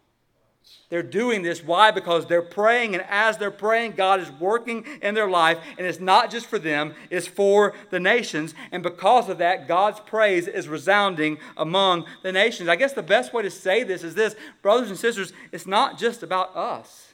[0.89, 1.63] They're doing this.
[1.63, 1.89] Why?
[1.89, 5.99] Because they're praying, and as they're praying, God is working in their life, and it's
[5.99, 8.53] not just for them, it's for the nations.
[8.71, 12.69] And because of that, God's praise is resounding among the nations.
[12.69, 15.97] I guess the best way to say this is this brothers and sisters, it's not
[15.97, 17.13] just about us.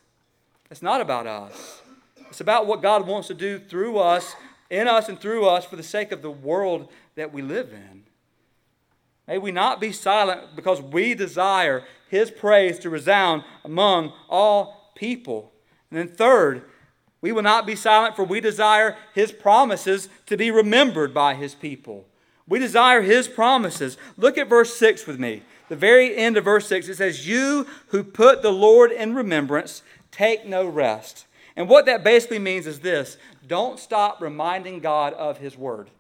[0.70, 1.82] It's not about us.
[2.28, 4.36] It's about what God wants to do through us,
[4.70, 8.04] in us, and through us for the sake of the world that we live in.
[9.30, 15.52] May we not be silent because we desire His praise to resound among all people.
[15.92, 16.63] And then, third,
[17.22, 21.54] we will not be silent for we desire His promises to be remembered by His
[21.54, 22.08] people.
[22.48, 23.98] We desire His promises.
[24.18, 25.44] Look at verse 6 with me.
[25.68, 29.84] The very end of verse 6, it says, You who put the Lord in remembrance,
[30.10, 31.28] take no rest.
[31.56, 35.92] And what that basically means is this don't stop reminding God of His Word.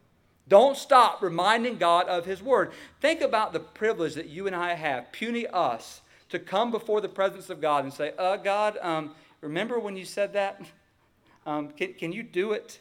[0.49, 2.71] Don't stop reminding God of His Word.
[2.99, 7.09] Think about the privilege that you and I have, puny us, to come before the
[7.09, 10.61] presence of God and say, uh, God, um, remember when you said that?
[11.45, 12.79] Um, can, can you do it?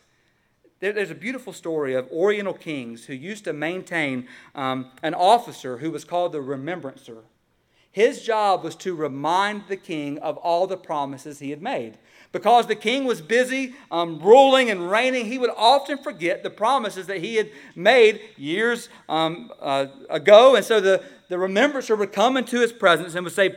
[0.81, 5.78] There, there's a beautiful story of Oriental kings who used to maintain um, an officer
[5.78, 7.22] who was called the remembrancer.
[7.90, 11.98] His job was to remind the king of all the promises he had made.
[12.31, 17.07] Because the king was busy um, ruling and reigning, he would often forget the promises
[17.07, 20.55] that he had made years um, uh, ago.
[20.55, 23.57] And so the, the remembrancer would come into his presence and would say,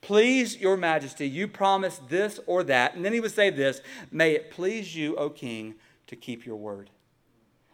[0.00, 2.96] Please, your majesty, you promised this or that.
[2.96, 5.74] And then he would say this May it please you, O king,
[6.08, 6.90] to keep your word.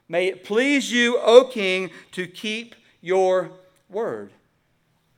[0.09, 3.53] May it please you, O king, to keep your
[3.88, 4.33] word.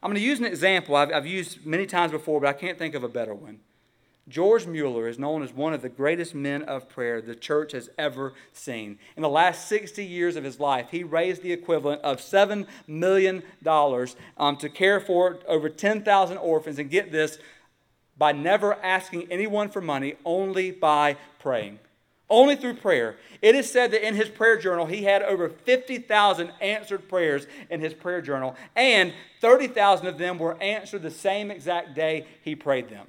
[0.02, 2.78] I'm going to use an example I've, I've used many times before, but I can't
[2.78, 3.60] think of a better one.
[4.28, 7.90] George Mueller is known as one of the greatest men of prayer the church has
[7.98, 8.98] ever seen.
[9.16, 13.42] In the last 60 years of his life, he raised the equivalent of $7 million
[13.66, 16.78] um, to care for over 10,000 orphans.
[16.78, 17.38] And get this,
[18.16, 21.80] by never asking anyone for money, only by praying.
[22.30, 23.16] Only through prayer.
[23.42, 27.80] It is said that in his prayer journal, he had over 50,000 answered prayers in
[27.80, 32.88] his prayer journal, and 30,000 of them were answered the same exact day he prayed
[32.88, 33.06] them.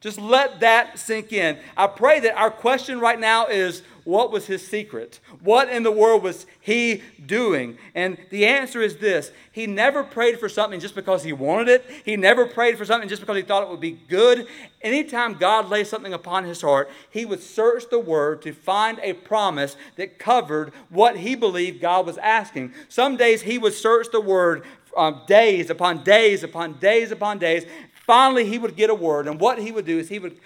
[0.00, 1.56] Just let that sink in.
[1.76, 5.20] I pray that our question right now is what was his secret?
[5.40, 7.78] What in the world was he doing?
[7.94, 11.84] And the answer is this He never prayed for something just because he wanted it,
[12.04, 14.46] he never prayed for something just because he thought it would be good.
[14.82, 19.12] Anytime God laid something upon his heart, he would search the Word to find a
[19.12, 22.74] promise that covered what he believed God was asking.
[22.88, 24.64] Some days he would search the Word
[24.96, 27.64] um, days upon days upon days upon days
[28.06, 30.38] Finally, he would get a word, and what he would do is he would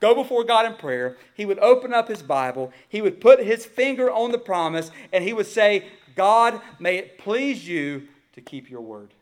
[0.00, 1.16] go before God in prayer.
[1.34, 2.72] He would open up his Bible.
[2.88, 7.18] He would put his finger on the promise, and he would say, God, may it
[7.18, 9.14] please you to keep your word.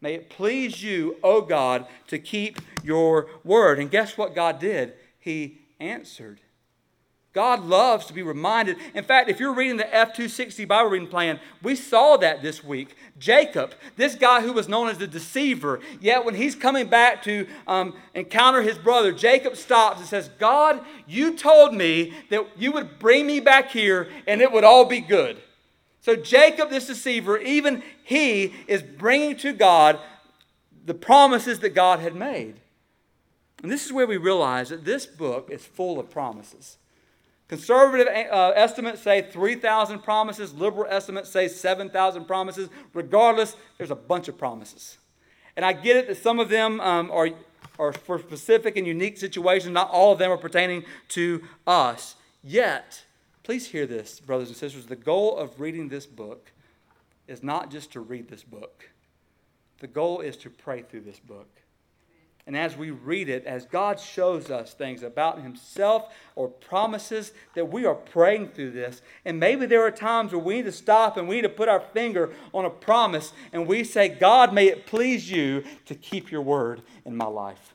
[0.00, 3.78] May it please you, O God, to keep your word.
[3.78, 4.94] And guess what God did?
[5.18, 6.40] He answered.
[7.34, 8.78] God loves to be reminded.
[8.94, 12.64] In fact, if you're reading the F 260 Bible reading plan, we saw that this
[12.64, 12.96] week.
[13.18, 17.46] Jacob, this guy who was known as the deceiver, yet when he's coming back to
[17.66, 22.98] um, encounter his brother, Jacob stops and says, God, you told me that you would
[22.98, 25.38] bring me back here and it would all be good.
[26.00, 30.00] So, Jacob, this deceiver, even he is bringing to God
[30.86, 32.60] the promises that God had made.
[33.62, 36.77] And this is where we realize that this book is full of promises.
[37.48, 42.68] Conservative uh, estimates say 3,000 promises, liberal estimates say 7,000 promises.
[42.92, 44.98] Regardless, there's a bunch of promises.
[45.56, 47.30] And I get it that some of them um, are,
[47.78, 52.16] are for specific and unique situations, not all of them are pertaining to us.
[52.44, 53.04] Yet,
[53.42, 54.86] please hear this, brothers and sisters.
[54.86, 56.52] The goal of reading this book
[57.26, 58.90] is not just to read this book,
[59.80, 61.48] the goal is to pray through this book.
[62.48, 67.70] And as we read it, as God shows us things about Himself or promises, that
[67.70, 69.02] we are praying through this.
[69.26, 71.68] And maybe there are times where we need to stop and we need to put
[71.68, 76.30] our finger on a promise and we say, God, may it please you to keep
[76.30, 77.74] your word in my life.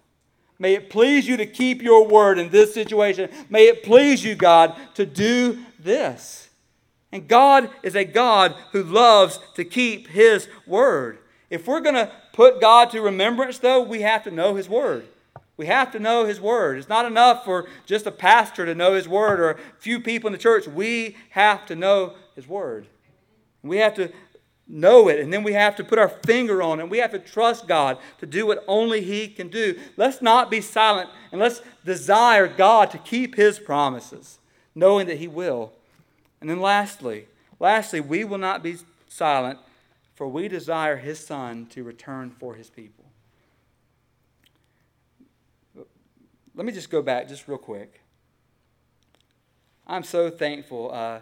[0.58, 3.30] May it please you to keep your word in this situation.
[3.52, 6.50] May it please you, God, to do this.
[7.12, 11.20] And God is a God who loves to keep His word.
[11.54, 15.08] If we're going to put God to remembrance, though, we have to know His Word.
[15.56, 16.80] We have to know His Word.
[16.80, 20.30] It's not enough for just a pastor to know His Word or a few people
[20.30, 20.68] in the church.
[20.68, 22.88] We have to know His Word.
[23.62, 24.12] We have to
[24.68, 26.90] know it, and then we have to put our finger on it.
[26.90, 29.80] We have to trust God to do what only He can do.
[29.96, 34.40] Let's not be silent, and let's desire God to keep His promises,
[34.74, 35.72] knowing that He will.
[36.42, 37.28] And then lastly,
[37.60, 39.60] lastly, we will not be silent
[40.14, 43.06] for we desire his Son to return for his people.
[46.56, 48.02] Let me just go back just real quick.
[49.88, 50.92] I'm so thankful.
[50.94, 51.20] Uh,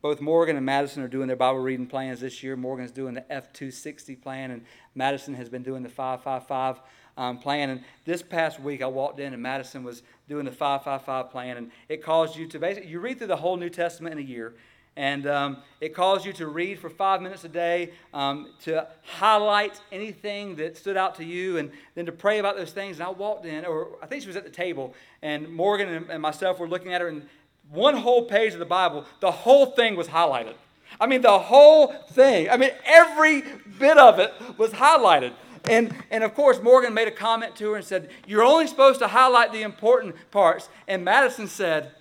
[0.00, 2.56] both Morgan and Madison are doing their Bible reading plans this year.
[2.56, 6.80] Morgan's doing the F260 plan, and Madison has been doing the 555
[7.16, 7.70] um, plan.
[7.70, 11.70] And this past week, I walked in, and Madison was doing the 555 plan, and
[11.88, 14.54] it caused you to basically, you read through the whole New Testament in a year,
[14.96, 19.80] and um, it calls you to read for five minutes a day, um, to highlight
[19.90, 22.98] anything that stood out to you, and then to pray about those things.
[22.98, 26.10] And I walked in, or I think she was at the table, and Morgan and,
[26.10, 27.26] and myself were looking at her, and
[27.70, 30.54] one whole page of the Bible, the whole thing was highlighted.
[31.00, 32.50] I mean, the whole thing.
[32.50, 33.42] I mean, every
[33.78, 35.32] bit of it was highlighted.
[35.68, 38.98] And, and of course, Morgan made a comment to her and said, You're only supposed
[38.98, 40.68] to highlight the important parts.
[40.86, 41.92] And Madison said,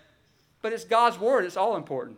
[0.61, 2.17] But it's God's word, it's all important.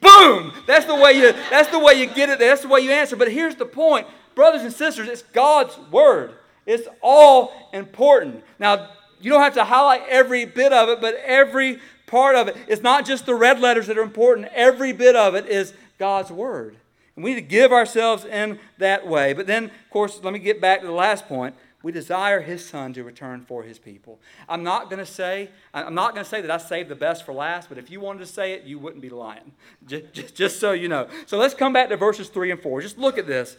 [0.00, 0.52] Boom!
[0.66, 2.38] That's the way you that's the way you get it.
[2.38, 3.16] That's the way you answer.
[3.16, 4.06] But here's the point.
[4.34, 6.32] Brothers and sisters, it's God's word.
[6.66, 8.44] It's all important.
[8.58, 12.56] Now, you don't have to highlight every bit of it, but every part of it.
[12.68, 14.48] It's not just the red letters that are important.
[14.54, 16.76] Every bit of it is God's word.
[17.16, 19.32] And we need to give ourselves in that way.
[19.32, 21.54] But then, of course, let me get back to the last point.
[21.82, 24.20] We desire his son to return for his people.
[24.48, 27.24] I'm not going to say, I'm not going to say that I saved the best
[27.24, 29.52] for last, but if you wanted to say it, you wouldn't be lying.
[29.86, 31.08] Just, just, just so you know.
[31.24, 32.82] So let's come back to verses 3 and 4.
[32.82, 33.54] Just look at this.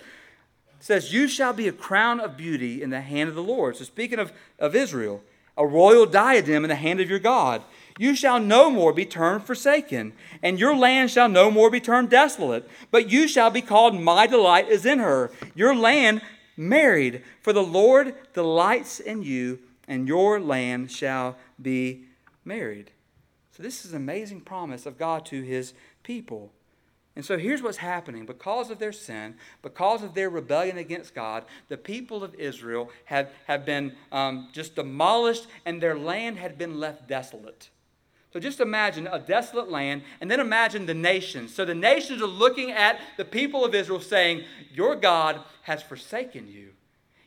[0.80, 3.76] It says, You shall be a crown of beauty in the hand of the Lord.
[3.76, 5.24] So speaking of, of Israel,
[5.58, 7.64] a royal diadem in the hand of your God.
[7.98, 12.10] You shall no more be termed forsaken, and your land shall no more be termed
[12.10, 15.32] desolate, but you shall be called, My delight is in her.
[15.54, 16.22] Your land
[16.58, 22.06] married, for the Lord delights in you, and your land shall be
[22.46, 22.92] married.
[23.52, 26.52] So, this is an amazing promise of God to his people.
[27.16, 28.26] And so here's what's happening.
[28.26, 33.30] Because of their sin, because of their rebellion against God, the people of Israel have,
[33.48, 37.70] have been um, just demolished and their land had been left desolate.
[38.34, 41.54] So just imagine a desolate land, and then imagine the nations.
[41.54, 46.48] So the nations are looking at the people of Israel saying, Your God has forsaken
[46.48, 46.70] you.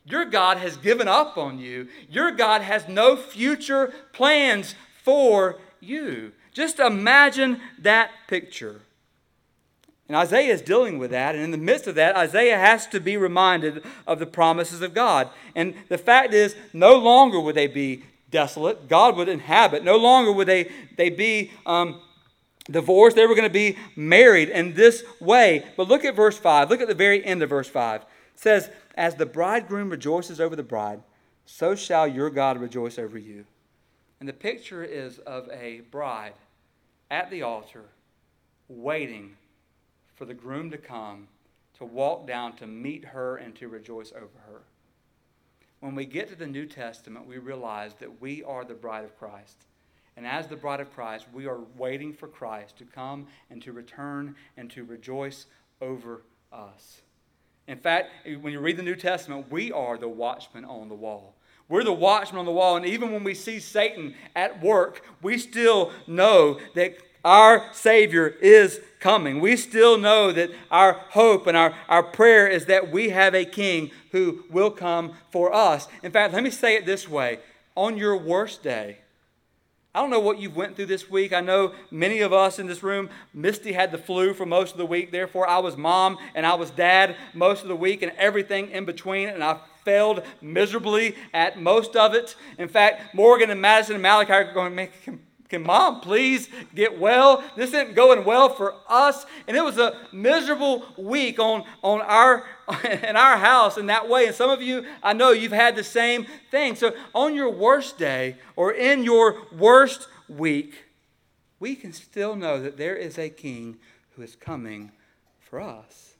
[0.07, 1.89] Your God has given up on you.
[2.09, 6.33] Your God has no future plans for you.
[6.53, 8.81] Just imagine that picture.
[10.09, 13.01] And Isaiah is dealing with that, and in the midst of that, Isaiah has to
[13.01, 15.31] be reminded of the promises of God.
[15.55, 18.89] And the fact is, no longer would they be desolate.
[18.89, 19.85] God would inhabit.
[19.85, 22.01] No longer would they, they be um,
[22.69, 23.15] divorced.
[23.15, 25.65] They were going to be married in this way.
[25.77, 26.69] But look at verse 5.
[26.69, 28.03] Look at the very end of verse 5.
[28.03, 31.01] It says, As the bridegroom rejoices over the bride,
[31.47, 33.47] so shall your God rejoice over you.
[34.19, 36.35] And the picture is of a bride
[37.11, 37.85] at the altar
[38.69, 39.37] waiting
[40.17, 41.29] for the groom to come
[41.79, 44.63] to walk down to meet her and to rejoice over her.
[45.85, 49.19] When we get to the New Testament, we realize that we are the bride of
[49.19, 49.67] Christ.
[50.17, 53.73] And as the bride of Christ, we are waiting for Christ to come and to
[53.73, 55.45] return and to rejoice
[55.83, 57.03] over us.
[57.69, 61.35] In fact, when you read the New Testament, we are the watchmen on the wall.
[61.69, 62.77] We're the watchmen on the wall.
[62.77, 68.81] And even when we see Satan at work, we still know that our Savior is
[69.01, 69.41] coming.
[69.41, 73.45] We still know that our hope and our, our prayer is that we have a
[73.45, 75.89] King who will come for us.
[76.03, 77.39] In fact, let me say it this way
[77.77, 78.99] on your worst day,
[79.95, 81.33] I don't know what you've went through this week.
[81.33, 84.79] I know many of us in this room, Misty had the flu for most of
[84.79, 85.13] the week.
[85.13, 88.87] Therefore, I was mom and I was dad most of the week and everything in
[88.87, 89.29] between.
[89.29, 92.35] And I failed miserably at most of it.
[92.59, 95.21] In fact, Morgan and Madison and Malachi are going, man, can,
[95.55, 97.45] can mom please get well?
[97.57, 99.25] This isn't going well for us.
[99.47, 102.45] And it was a miserable week on, on our
[102.85, 104.27] in our house in that way.
[104.27, 106.75] And some of you, I know you've had the same thing.
[106.75, 110.85] So on your worst day or in your worst week,
[111.61, 113.77] we can still know that there is a king
[114.17, 114.93] who is coming
[115.39, 116.15] for us.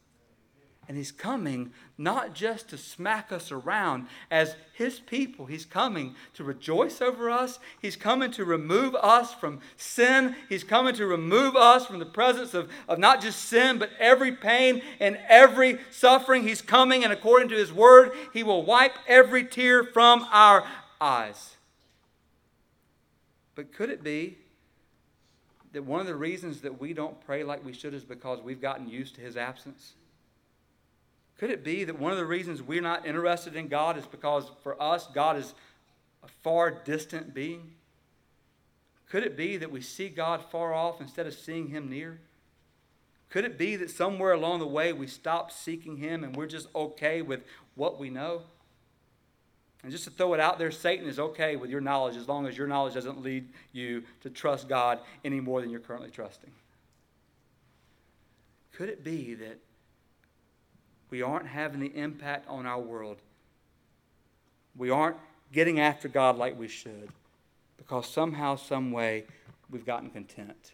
[0.87, 5.47] And he's coming not just to smack us around as his people.
[5.47, 7.61] He's coming to rejoice over us.
[7.81, 10.35] He's coming to remove us from sin.
[10.49, 14.33] He's coming to remove us from the presence of, of not just sin, but every
[14.33, 16.43] pain and every suffering.
[16.43, 20.65] He's coming, and according to his word, he will wipe every tear from our
[21.01, 21.57] eyes.
[23.55, 24.39] But could it be
[25.73, 28.61] that one of the reasons that we don't pray like we should is because we've
[28.61, 29.95] gotten used to his absence?
[31.39, 34.51] Could it be that one of the reasons we're not interested in God is because
[34.63, 35.55] for us, God is
[36.23, 37.73] a far distant being?
[39.11, 42.21] Could it be that we see God far off instead of seeing Him near?
[43.31, 46.69] Could it be that somewhere along the way we stop seeking Him and we're just
[46.75, 47.41] okay with
[47.75, 48.43] what we know?
[49.83, 52.47] And just to throw it out there, Satan is okay with your knowledge as long
[52.47, 56.51] as your knowledge doesn't lead you to trust God any more than you're currently trusting.
[58.73, 59.59] Could it be that
[61.15, 63.19] we aren't having the impact on our world.
[64.77, 65.17] We aren't
[65.53, 67.09] getting after God like we should
[67.77, 69.23] because somehow, some way,
[69.71, 70.73] we've gotten content.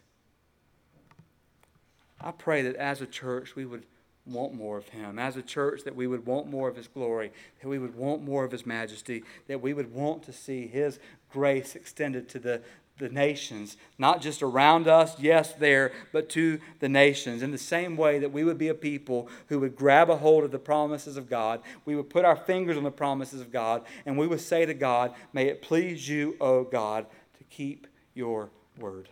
[2.19, 3.83] I pray that as a church, we would
[4.25, 5.19] want more of Him.
[5.19, 7.31] As a church, that we would want more of His glory,
[7.61, 10.97] that we would want more of His majesty, that we would want to see His
[11.31, 12.61] grace extended to the,
[13.01, 17.41] the nations, not just around us, yes, there, but to the nations.
[17.41, 20.43] In the same way that we would be a people who would grab a hold
[20.43, 23.83] of the promises of God, we would put our fingers on the promises of God,
[24.05, 28.49] and we would say to God, May it please you, O God, to keep your
[28.77, 29.09] word.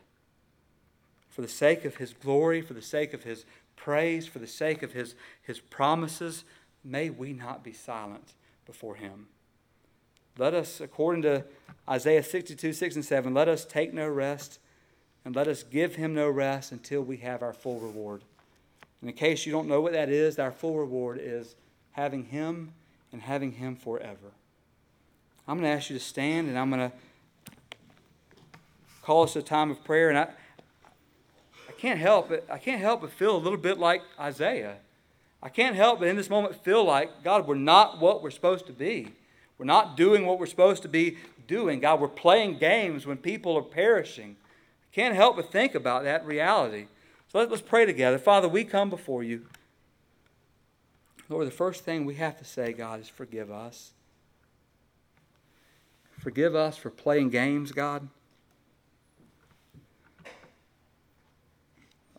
[1.29, 4.83] For the sake of his glory, for the sake of his praise, for the sake
[4.83, 6.43] of his, his promises,
[6.83, 8.33] may we not be silent
[8.65, 9.27] before him.
[10.39, 11.43] Let us, according to
[11.87, 14.59] Isaiah 62, 6 and 7, let us take no rest
[15.25, 18.21] and let us give him no rest until we have our full reward.
[19.01, 21.55] And in case you don't know what that is, our full reward is
[21.91, 22.71] having him
[23.11, 24.31] and having him forever.
[25.45, 26.95] I'm going to ask you to stand and I'm going to
[29.01, 30.07] call us a time of prayer.
[30.07, 30.29] And I,
[31.67, 32.45] I can't help it.
[32.49, 34.77] I can't help but feel a little bit like Isaiah.
[35.43, 38.67] I can't help but in this moment feel like, God, we're not what we're supposed
[38.67, 39.15] to be.
[39.60, 41.82] We're not doing what we're supposed to be doing.
[41.82, 44.38] God, we're playing games when people are perishing.
[44.93, 46.88] Can't help but think about that reality.
[47.28, 48.18] So let's pray together.
[48.18, 49.45] Father, we come before you.
[51.28, 53.91] Lord, the first thing we have to say, God, is forgive us.
[56.18, 58.07] Forgive us for playing games, God.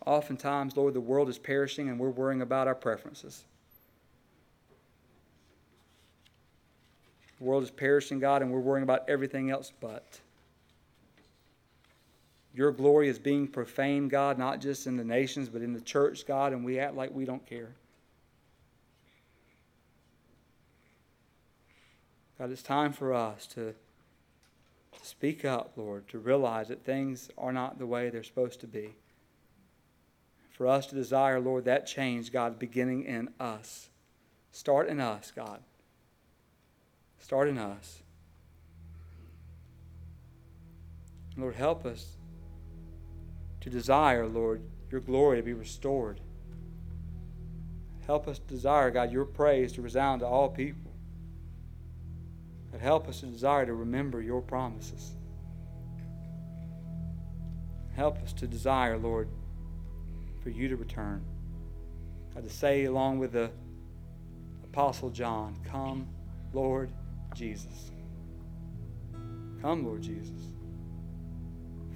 [0.07, 3.45] Oftentimes, Lord, the world is perishing and we're worrying about our preferences.
[7.41, 10.21] The world is perishing, God, and we're worrying about everything else but.
[12.55, 16.27] Your glory is being profaned, God, not just in the nations, but in the church,
[16.27, 17.71] God, and we act like we don't care.
[22.39, 23.75] God, it's time for us to,
[25.03, 28.95] speak up, Lord, to realize that things are not the way they're supposed to be.
[30.51, 33.89] For us to desire, Lord, that change, God, beginning in us.
[34.53, 35.61] Start in us, God.
[37.21, 38.03] Start in us.
[41.37, 42.17] Lord, help us
[43.61, 46.21] to desire, Lord, your glory to be restored.
[48.07, 50.91] Help us desire, God, your praise to resound to all people.
[52.73, 55.13] God, help us to desire to remember your promises.
[57.95, 59.29] Help us to desire, Lord,
[60.43, 61.23] for you to return.
[62.35, 63.51] God, to say along with the
[64.65, 66.09] Apostle John, Come,
[66.53, 66.91] Lord
[67.35, 67.91] Jesus.
[69.61, 70.41] Come, Lord Jesus.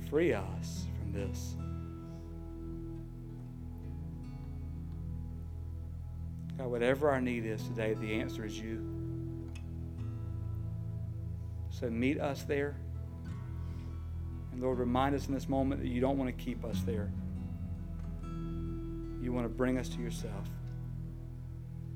[0.09, 1.57] Free us from this.
[6.59, 8.85] God, whatever our need is today, the answer is you.
[11.71, 12.77] So meet us there.
[14.53, 17.11] And Lord, remind us in this moment that you don't want to keep us there.
[19.21, 20.49] You want to bring us to yourself.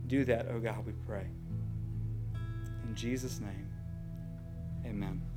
[0.09, 1.27] Do that, oh God, we pray.
[2.99, 3.69] Jesus' name,
[4.85, 5.28] amen.